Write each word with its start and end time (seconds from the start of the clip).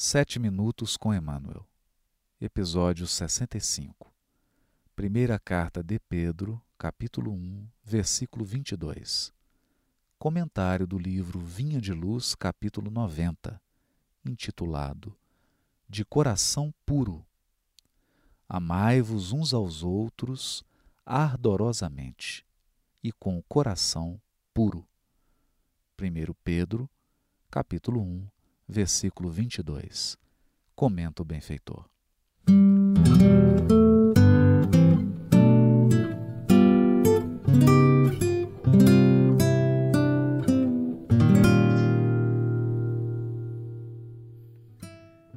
Sete 0.00 0.38
Minutos 0.38 0.96
com 0.96 1.12
Emmanuel, 1.12 1.66
Episódio 2.40 3.04
65 3.04 4.14
Primeira 4.94 5.40
Carta 5.40 5.82
de 5.82 5.98
Pedro, 5.98 6.62
capítulo 6.78 7.32
1, 7.32 7.66
versículo 7.82 8.44
22 8.44 9.32
Comentário 10.16 10.86
do 10.86 10.96
livro 10.96 11.40
Vinha 11.40 11.80
de 11.80 11.92
Luz, 11.92 12.36
capítulo 12.36 12.92
90, 12.92 13.60
intitulado 14.24 15.18
De 15.88 16.04
Coração 16.04 16.72
Puro. 16.86 17.26
Amai-vos 18.48 19.32
uns 19.32 19.52
aos 19.52 19.82
outros 19.82 20.64
ardorosamente 21.04 22.46
e 23.02 23.10
com 23.10 23.36
o 23.36 23.42
coração 23.42 24.22
puro. 24.54 24.86
1 26.00 26.32
Pedro, 26.44 26.88
capítulo 27.50 28.00
1, 28.00 28.28
versículo 28.68 29.30
22. 29.30 30.18
Comenta 30.76 31.22
o 31.22 31.24
benfeitor. 31.24 31.84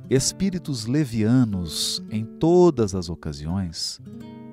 Espíritos 0.09 0.85
levianos, 0.85 2.03
em 2.11 2.25
todas 2.25 2.93
as 2.93 3.09
ocasiões, 3.09 3.97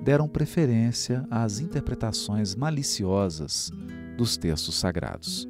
deram 0.01 0.25
preferência 0.25 1.27
às 1.29 1.59
interpretações 1.59 2.55
maliciosas 2.55 3.69
dos 4.17 4.37
textos 4.37 4.75
sagrados. 4.75 5.45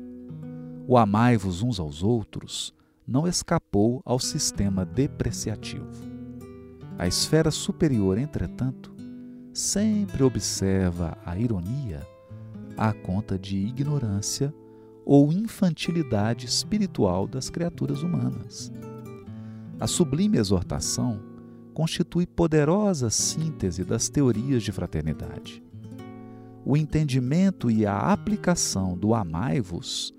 O 0.87 0.97
amai-vos 0.97 1.61
uns 1.61 1.79
aos 1.79 2.01
outros 2.01 2.73
não 3.09 3.27
escapou 3.27 4.03
ao 4.05 4.19
sistema 4.19 4.85
depreciativo. 4.85 5.89
A 6.95 7.07
esfera 7.07 7.49
superior, 7.49 8.19
entretanto, 8.19 8.93
sempre 9.51 10.21
observa 10.21 11.17
a 11.25 11.35
ironia 11.35 12.05
à 12.77 12.93
conta 12.93 13.37
de 13.37 13.57
ignorância 13.57 14.53
ou 15.03 15.33
infantilidade 15.33 16.45
espiritual 16.45 17.25
das 17.25 17.49
criaturas 17.49 18.03
humanas. 18.03 18.71
A 19.79 19.87
sublime 19.87 20.37
exortação 20.37 21.19
constitui 21.73 22.27
poderosa 22.27 23.09
síntese 23.09 23.83
das 23.83 24.07
teorias 24.07 24.61
de 24.61 24.71
fraternidade. 24.71 25.63
O 26.63 26.77
entendimento 26.77 27.71
e 27.71 27.87
a 27.87 27.97
aplicação 27.97 28.95
do 28.95 29.15
amai-vos 29.15 30.13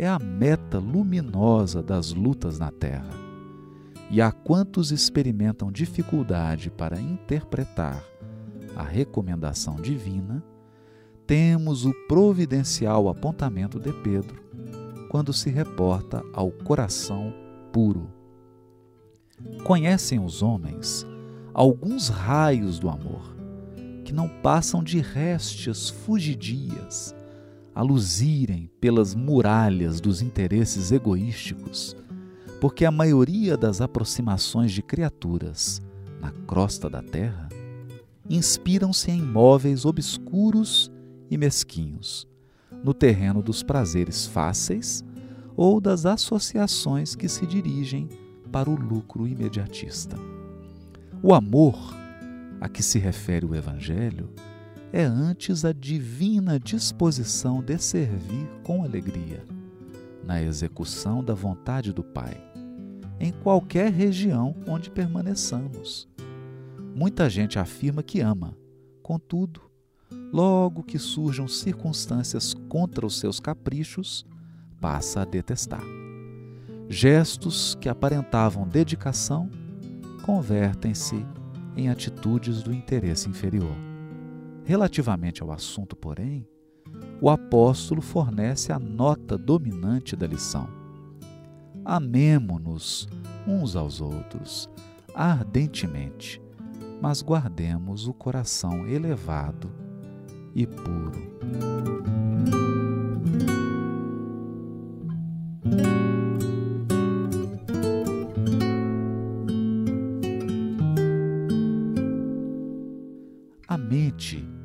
é 0.00 0.08
a 0.08 0.18
meta 0.18 0.78
luminosa 0.78 1.82
das 1.82 2.10
lutas 2.14 2.58
na 2.58 2.70
Terra. 2.70 3.10
E 4.10 4.22
a 4.22 4.32
quantos 4.32 4.90
experimentam 4.90 5.70
dificuldade 5.70 6.70
para 6.70 6.98
interpretar 6.98 8.02
a 8.74 8.82
recomendação 8.82 9.76
divina, 9.76 10.42
temos 11.26 11.84
o 11.84 11.92
providencial 12.08 13.10
apontamento 13.10 13.78
de 13.78 13.92
Pedro 13.92 14.42
quando 15.10 15.34
se 15.34 15.50
reporta 15.50 16.24
ao 16.32 16.50
coração 16.50 17.34
puro. 17.70 18.08
Conhecem 19.64 20.18
os 20.18 20.42
homens 20.42 21.06
alguns 21.52 22.08
raios 22.08 22.78
do 22.78 22.88
amor, 22.88 23.36
que 24.02 24.14
não 24.14 24.30
passam 24.40 24.82
de 24.82 24.98
restes 24.98 25.90
fugidias 25.90 27.14
a 27.74 27.82
luzirem 27.82 28.70
pelas 28.80 29.14
muralhas 29.14 30.00
dos 30.00 30.22
interesses 30.22 30.92
egoísticos, 30.92 31.96
porque 32.60 32.84
a 32.84 32.90
maioria 32.90 33.56
das 33.56 33.80
aproximações 33.80 34.72
de 34.72 34.82
criaturas 34.82 35.80
na 36.20 36.30
crosta 36.30 36.90
da 36.90 37.02
terra 37.02 37.48
inspiram-se 38.28 39.10
em 39.10 39.22
móveis 39.22 39.84
obscuros 39.84 40.90
e 41.30 41.36
mesquinhos, 41.36 42.28
no 42.84 42.92
terreno 42.92 43.42
dos 43.42 43.62
prazeres 43.62 44.26
fáceis 44.26 45.04
ou 45.56 45.80
das 45.80 46.06
associações 46.06 47.14
que 47.14 47.28
se 47.28 47.46
dirigem 47.46 48.08
para 48.50 48.70
o 48.70 48.74
lucro 48.74 49.26
imediatista. 49.26 50.16
O 51.22 51.34
amor 51.34 51.76
a 52.60 52.68
que 52.68 52.82
se 52.82 52.98
refere 52.98 53.46
o 53.46 53.54
Evangelho 53.54 54.30
é 54.92 55.02
antes 55.02 55.64
a 55.64 55.72
divina 55.72 56.58
disposição 56.58 57.62
de 57.62 57.78
servir 57.78 58.48
com 58.64 58.82
alegria, 58.82 59.44
na 60.24 60.42
execução 60.42 61.22
da 61.22 61.34
vontade 61.34 61.92
do 61.92 62.02
Pai, 62.02 62.36
em 63.18 63.32
qualquer 63.32 63.92
região 63.92 64.54
onde 64.66 64.90
permaneçamos. 64.90 66.08
Muita 66.94 67.30
gente 67.30 67.58
afirma 67.58 68.02
que 68.02 68.20
ama, 68.20 68.56
contudo, 69.02 69.60
logo 70.32 70.82
que 70.82 70.98
surjam 70.98 71.46
circunstâncias 71.46 72.54
contra 72.68 73.06
os 73.06 73.18
seus 73.18 73.38
caprichos, 73.38 74.26
passa 74.80 75.22
a 75.22 75.24
detestar. 75.24 75.82
Gestos 76.88 77.76
que 77.80 77.88
aparentavam 77.88 78.66
dedicação 78.66 79.48
convertem-se 80.24 81.24
em 81.76 81.88
atitudes 81.88 82.62
do 82.62 82.72
interesse 82.72 83.28
inferior. 83.28 83.89
Relativamente 84.70 85.42
ao 85.42 85.50
assunto, 85.50 85.96
porém, 85.96 86.46
o 87.20 87.28
apóstolo 87.28 88.00
fornece 88.00 88.70
a 88.70 88.78
nota 88.78 89.36
dominante 89.36 90.14
da 90.14 90.28
lição. 90.28 90.68
Amemo-nos 91.84 93.08
uns 93.48 93.74
aos 93.74 94.00
outros 94.00 94.70
ardentemente, 95.12 96.40
mas 97.02 97.20
guardemos 97.20 98.06
o 98.06 98.14
coração 98.14 98.86
elevado 98.86 99.72
e 100.54 100.64
puro. 100.68 101.18
A 113.66 113.76
mente 113.76 114.59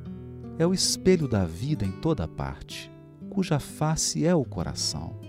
é 0.58 0.66
o 0.66 0.74
espelho 0.74 1.28
da 1.28 1.46
vida 1.46 1.86
em 1.86 1.92
toda 1.92 2.28
parte, 2.28 2.92
cuja 3.30 3.60
face 3.60 4.26
é 4.26 4.34
o 4.34 4.46
coração. 4.46 5.20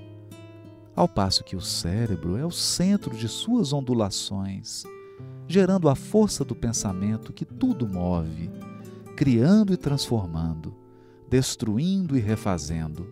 Ao 0.94 1.08
passo 1.08 1.42
que 1.42 1.56
o 1.56 1.60
cérebro 1.60 2.36
é 2.36 2.46
o 2.46 2.50
centro 2.50 3.14
de 3.14 3.28
suas 3.28 3.72
ondulações, 3.72 4.84
gerando 5.48 5.88
a 5.88 5.94
força 5.94 6.44
do 6.44 6.54
pensamento 6.54 7.32
que 7.32 7.44
tudo 7.44 7.88
move, 7.88 8.50
criando 9.16 9.72
e 9.72 9.76
transformando, 9.76 10.74
destruindo 11.28 12.16
e 12.16 12.20
refazendo, 12.20 13.06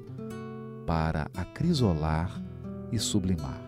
para 0.87 1.29
acrisolar 1.35 2.43
e 2.93 2.99
sublimar. 2.99 3.61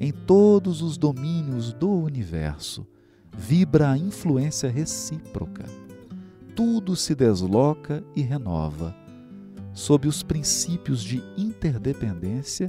Em 0.00 0.10
todos 0.10 0.82
os 0.82 0.98
domínios 0.98 1.72
do 1.72 1.90
universo 1.90 2.86
vibra 3.34 3.92
a 3.92 3.98
influência 3.98 4.68
recíproca 4.68 5.64
tudo 6.54 6.94
se 6.94 7.14
desloca 7.14 8.04
e 8.14 8.22
renova, 8.22 8.94
sob 9.72 10.06
os 10.06 10.22
princípios 10.22 11.02
de 11.02 11.22
interdependência 11.36 12.66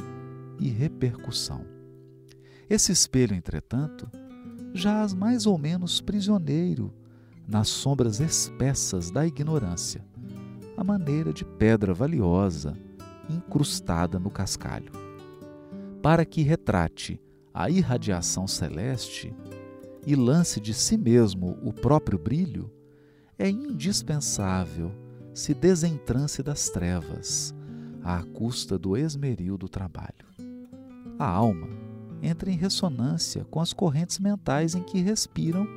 e 0.60 0.70
repercussão. 0.70 1.66
Esse 2.70 2.92
espelho, 2.92 3.36
entretanto, 3.36 4.10
jaz 4.74 5.14
mais 5.14 5.46
ou 5.46 5.58
menos 5.58 6.02
prisioneiro 6.02 6.94
nas 7.48 7.68
sombras 7.68 8.20
espessas 8.20 9.12
da 9.12 9.28
ignorância, 9.28 10.04
à 10.78 10.84
maneira 10.84 11.34
de 11.34 11.44
pedra 11.44 11.94
valiosa 11.94 12.74
incrustada 13.30 14.18
no 14.18 14.30
cascalho. 14.30 14.92
Para 16.02 16.26
que 16.26 16.42
retrate 16.42 17.22
a 17.54 17.70
irradiação 17.70 18.48
celeste 18.48 19.34
e 20.06 20.16
lance 20.16 20.60
de 20.60 20.74
si 20.74 20.98
mesmo 20.98 21.58
o 21.62 21.72
próprio 21.72 22.18
brilho, 22.18 22.72
é 23.44 23.50
indispensável 23.50 24.90
se 25.34 25.54
desentrance 25.54 26.42
das 26.42 26.70
trevas, 26.70 27.54
à 28.02 28.24
custa 28.24 28.78
do 28.78 28.96
esmeril 28.96 29.58
do 29.58 29.68
trabalho. 29.68 30.26
A 31.20 31.28
alma 31.28 31.68
entra 32.22 32.50
em 32.50 32.56
ressonância 32.56 33.44
com 33.52 33.60
as 33.60 33.74
correntes 33.74 34.18
mentais 34.18 34.76
em 34.76 34.82
que 34.82 35.02
respiram 35.02 35.68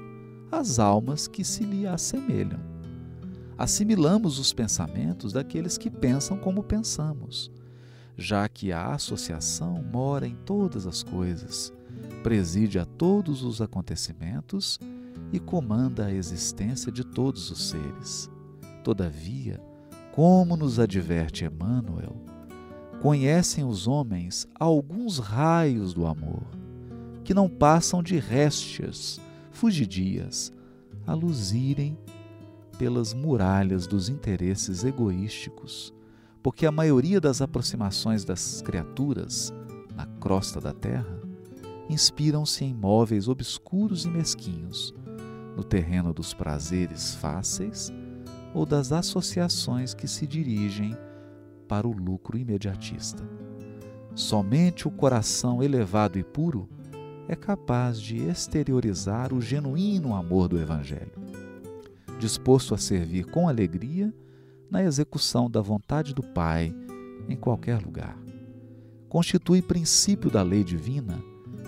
as 0.53 0.79
almas 0.79 1.27
que 1.27 1.43
se 1.43 1.65
lhe 1.65 1.89
assemelham. 1.89 2.61
Assimilamos 3.59 4.39
os 4.39 4.53
pensamentos 4.53 5.33
daqueles 5.33 5.77
que 5.77 5.91
pensam 5.91 6.39
como 6.39 6.63
pensamos, 6.63 7.51
já 8.17 8.49
que 8.49 8.71
a 8.71 8.95
associação 8.95 9.83
mora 9.83 10.25
em 10.25 10.37
todas 10.37 10.87
as 10.87 11.03
coisas, 11.03 11.73
preside 12.23 12.79
a 12.79 12.85
todos 12.85 13.43
os 13.43 13.61
acontecimentos 13.61 14.79
e 15.33 15.39
comanda 15.39 16.07
a 16.07 16.13
existência 16.13 16.91
de 16.91 17.05
todos 17.05 17.51
os 17.51 17.69
seres. 17.69 18.31
Todavia, 18.83 19.61
como 20.13 20.57
nos 20.57 20.79
adverte 20.79 21.45
Emmanuel, 21.45 22.17
conhecem 23.01 23.65
os 23.65 23.87
homens 23.87 24.47
alguns 24.59 25.19
raios 25.19 25.93
do 25.93 26.07
amor, 26.07 26.47
que 27.25 27.35
não 27.35 27.49
passam 27.49 28.03
de 28.03 28.19
réstias, 28.19 29.21
fugidias, 29.51 30.53
a 31.07 31.15
luzirem 31.15 31.99
pelas 32.79 33.15
muralhas 33.15 33.87
dos 33.87 34.09
interesses 34.09 34.85
egoísticos, 34.85 35.93
porque 36.43 36.67
a 36.67 36.73
maioria 36.73 37.21
das 37.21 37.41
aproximações 37.41 38.25
das 38.25 38.63
criaturas 38.63 39.53
na 39.95 40.07
crosta 40.07 40.61
da 40.61 40.73
terra 40.73 41.21
inspiram-se 41.89 42.65
em 42.65 42.75
móveis 42.75 43.29
obscuros 43.29 44.05
e 44.05 44.09
mesquinhos, 44.09 44.95
no 45.57 45.65
terreno 45.65 46.13
dos 46.13 46.35
prazeres 46.35 47.15
fáceis 47.15 47.91
ou 48.55 48.67
das 48.67 48.93
associações 48.93 49.95
que 49.95 50.07
se 50.07 50.27
dirigem 50.27 50.97
para 51.67 51.89
o 51.89 51.93
lucro 51.93 52.37
imediatista. 52.37 53.23
Somente 54.15 54.87
o 54.87 54.91
coração 54.91 55.63
elevado 55.63 56.19
e 56.19 56.25
puro 56.25 56.69
é 57.29 57.35
capaz 57.35 58.01
de 58.01 58.19
exteriorizar 58.19 59.33
o 59.33 59.41
genuíno 59.41 60.15
amor 60.15 60.49
do 60.49 60.61
Evangelho, 60.61 61.13
disposto 62.19 62.75
a 62.75 62.79
servir 62.79 63.27
com 63.27 63.49
alegria 63.49 64.15
na 64.71 64.83
execução 64.83 65.51
da 65.51 65.61
vontade 65.61 66.15
do 66.15 66.23
Pai 66.23 66.75
em 67.29 67.37
qualquer 67.37 67.83
lugar. 67.83 68.17
Constitui 69.09 69.61
princípio 69.61 70.31
da 70.31 70.43
lei 70.43 70.63
divina 70.63 71.23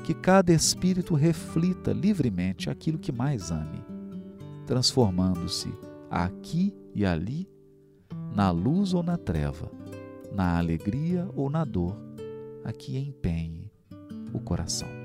que 0.08 0.14
cada 0.14 0.54
espírito 0.54 1.14
reflita 1.14 1.92
livremente 1.92 2.70
aquilo 2.70 2.98
que 2.98 3.12
mais 3.12 3.50
ame, 3.50 3.84
transformando-se 4.66 5.70
aqui 6.10 6.74
e 6.94 7.04
ali, 7.04 7.46
na 8.34 8.50
luz 8.50 8.94
ou 8.94 9.02
na 9.02 9.18
treva, 9.18 9.70
na 10.32 10.56
alegria 10.56 11.28
ou 11.36 11.50
na 11.50 11.62
dor, 11.62 11.94
a 12.64 12.72
que 12.72 12.96
empenhe 12.96 13.70
o 14.32 14.40
coração. 14.40 14.97